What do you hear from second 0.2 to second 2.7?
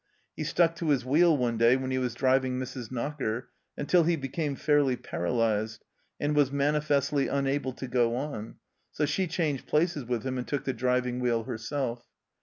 He stuck to his wheel one day, when he was driving